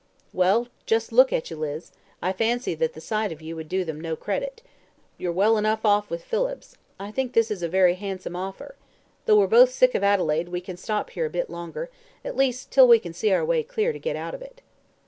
"Well, 0.33 0.67
just 0.87 1.11
look 1.11 1.31
at 1.31 1.51
you, 1.51 1.57
Liz. 1.57 1.91
I 2.23 2.33
fancy 2.33 2.73
that 2.73 2.93
the 2.93 2.99
sight 3.01 3.31
of 3.31 3.39
you 3.39 3.55
would 3.55 3.69
do 3.69 3.85
them 3.85 4.01
no 4.01 4.15
credit. 4.15 4.63
You're 5.19 5.31
well 5.31 5.57
enough 5.59 5.85
off 5.85 6.09
with 6.09 6.23
Phillips. 6.23 6.75
I 6.99 7.11
think 7.11 7.33
this 7.33 7.51
is 7.51 7.61
a 7.61 7.69
very 7.69 7.93
handsome 7.93 8.35
offer. 8.35 8.73
Though 9.27 9.37
we're 9.37 9.45
both 9.45 9.69
sick 9.69 9.93
of 9.93 10.03
Adelaide, 10.03 10.49
we 10.49 10.59
can 10.59 10.75
stop 10.75 11.11
here 11.11 11.27
a 11.27 11.29
bit 11.29 11.51
longer 11.51 11.91
at 12.25 12.35
least, 12.35 12.71
till 12.71 12.87
we 12.87 12.97
can 12.97 13.13
see 13.13 13.31
our 13.31 13.45
way 13.45 13.61
clear 13.61 13.93
to 13.93 13.99
get 13.99 14.15
out 14.15 14.33
of 14.33 14.41
it." 14.41 14.61